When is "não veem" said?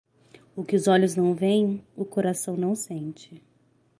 1.15-1.85